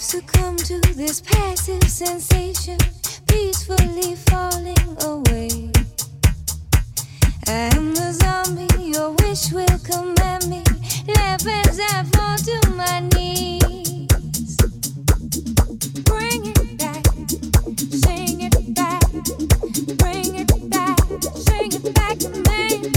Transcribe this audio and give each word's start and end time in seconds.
To 0.00 0.80
this 0.96 1.20
passive 1.20 1.82
sensation, 1.82 2.78
peacefully 3.28 4.16
falling 4.16 4.96
away. 5.02 5.70
I 7.46 7.68
am 7.76 7.94
zombie, 8.14 8.66
your 8.82 9.10
wish 9.20 9.52
will 9.52 9.78
command 9.84 10.48
me. 10.48 10.62
Fall 12.14 12.36
to 12.38 12.70
my 12.70 13.00
knees. 13.12 14.56
Bring 16.04 16.46
it 16.46 16.78
back, 16.78 17.04
sing 17.90 18.40
it 18.40 18.74
back. 18.74 19.02
Bring 19.98 20.34
it 20.34 20.70
back, 20.70 20.98
sing 21.36 21.72
it 21.74 21.94
back 21.94 22.16
to 22.20 22.30
me. 22.48 22.90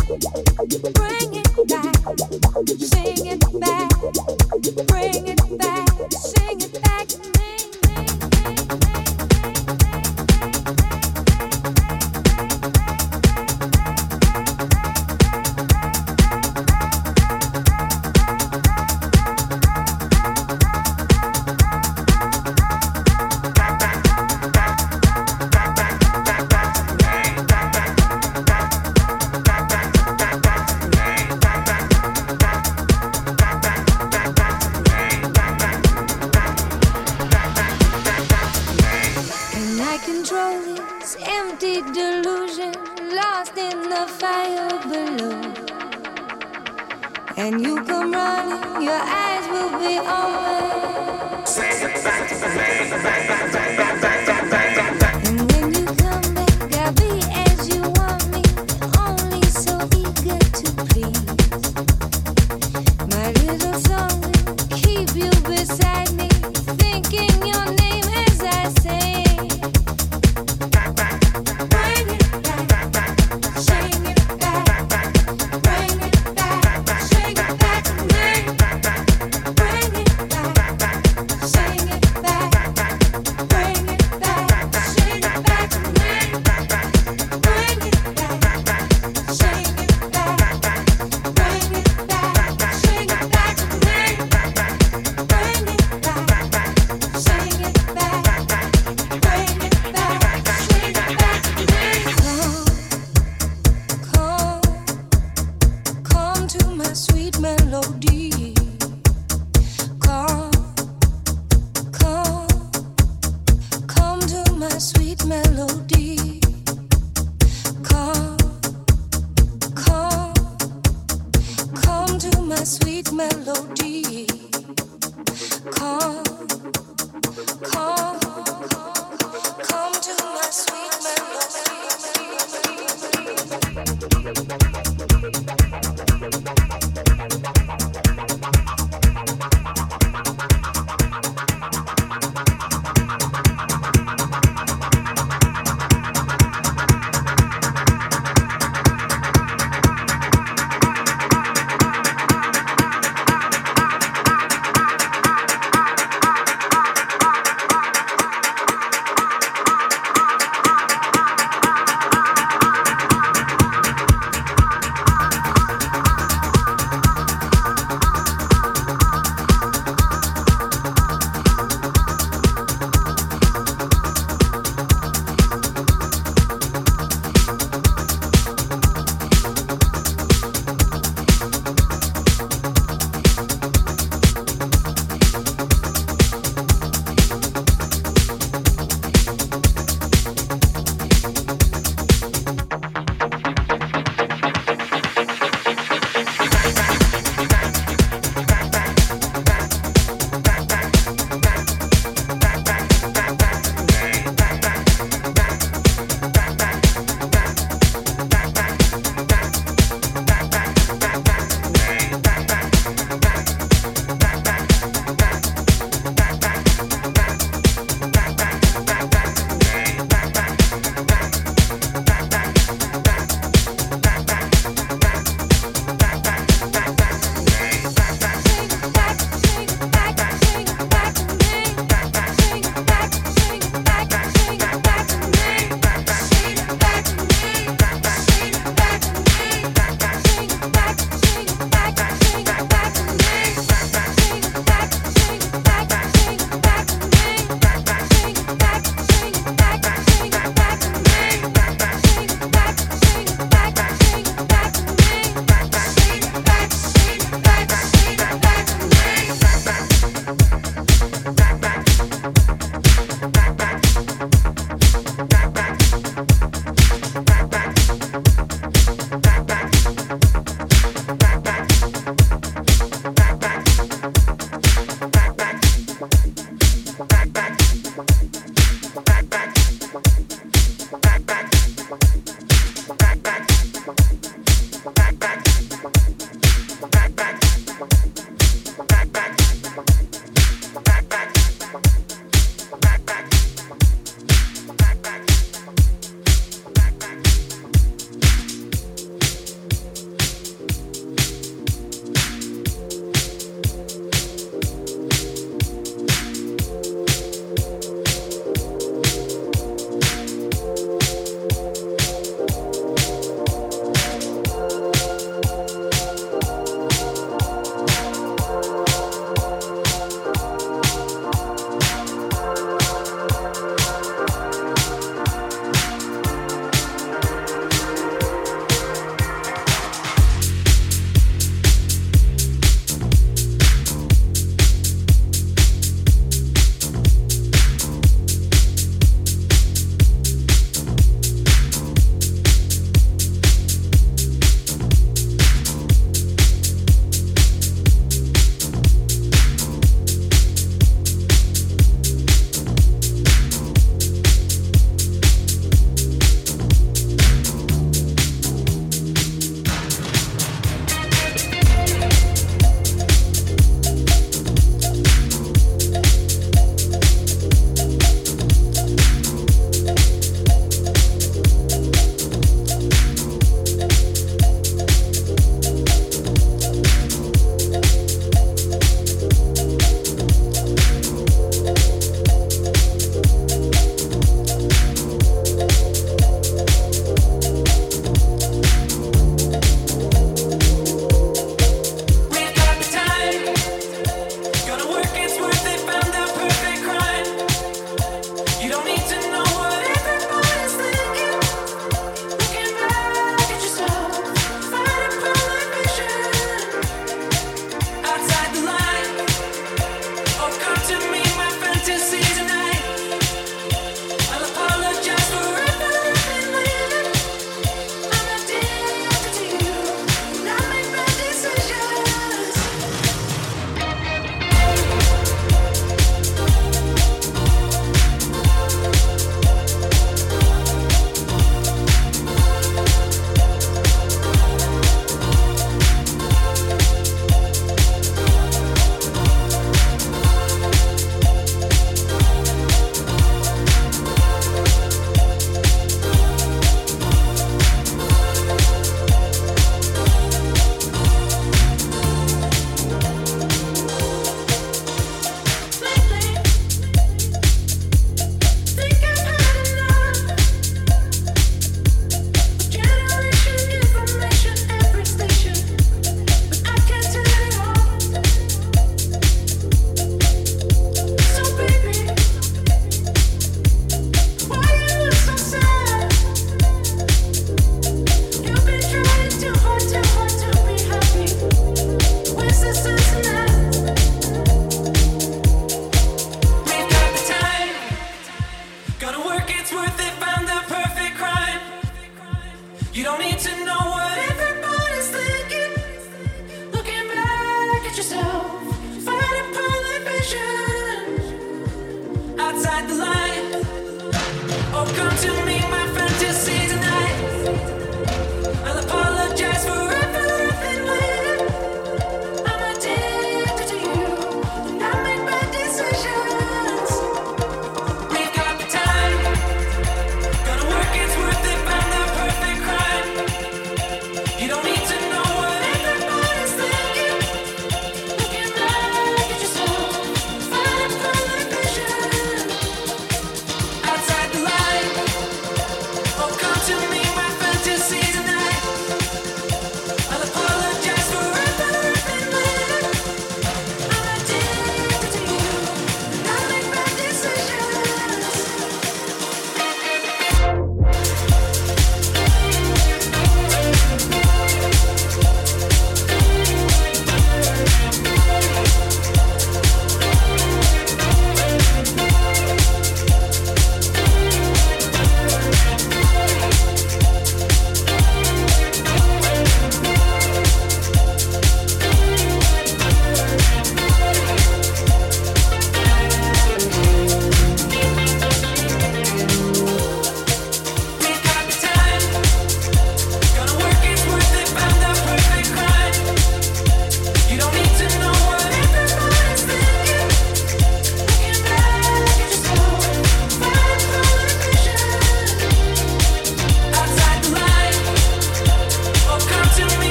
Bring 0.93 1.22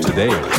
today. 0.00 0.57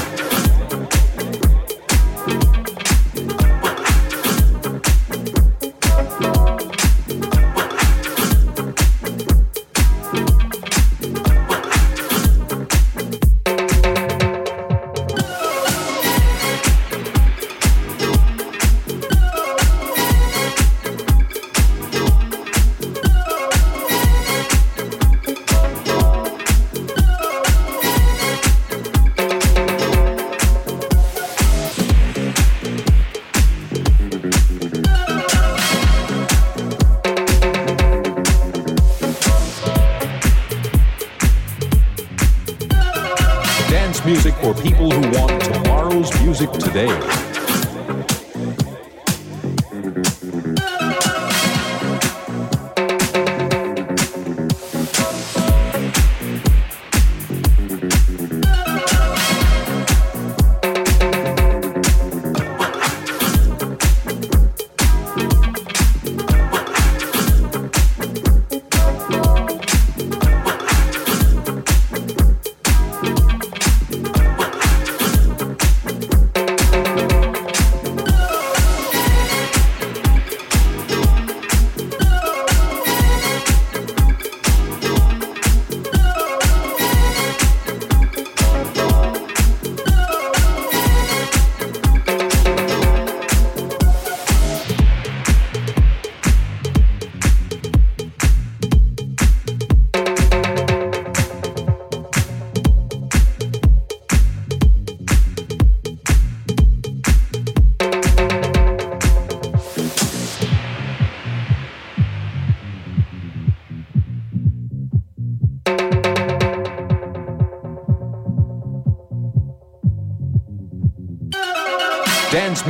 Tomorrow's 45.40 46.12
music 46.22 46.52
today. 46.52 47.29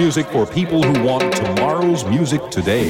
Music 0.09 0.25
for 0.31 0.43
people 0.43 0.81
who 0.81 1.03
want 1.03 1.31
tomorrow's 1.35 2.03
music 2.05 2.41
today. 2.49 2.89